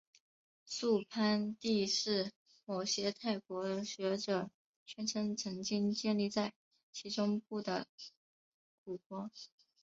[0.65, 2.31] 素攀地是
[2.65, 4.49] 某些泰国学者
[4.83, 6.55] 宣称曾经建立在
[6.91, 7.85] 其中部的
[8.83, 9.29] 古国。